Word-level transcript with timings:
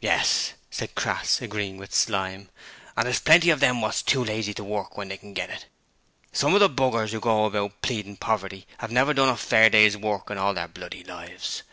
'Yes,' 0.00 0.54
said 0.70 0.94
Crass, 0.94 1.42
agreeing 1.42 1.76
with 1.76 1.92
Slyme, 1.94 2.48
'an' 2.96 3.04
thers 3.04 3.20
plenty 3.20 3.50
of 3.50 3.62
'em 3.62 3.82
wot's 3.82 4.00
too 4.00 4.24
lazy 4.24 4.54
to 4.54 4.64
work 4.64 4.96
when 4.96 5.08
they 5.08 5.18
can 5.18 5.34
get 5.34 5.50
it. 5.50 5.66
Some 6.32 6.54
of 6.54 6.60
the 6.60 6.70
b 6.70 6.84
s 6.96 7.12
who 7.12 7.20
go 7.20 7.44
about 7.44 7.82
pleading 7.82 8.16
poverty 8.16 8.66
'ave 8.80 8.94
never 8.94 9.12
done 9.12 9.28
a 9.28 9.36
fair 9.36 9.68
day's 9.68 9.94
work 9.94 10.30
in 10.30 10.38
all 10.38 10.54
their 10.54 10.68
bloody 10.68 11.04
lives. 11.04 11.64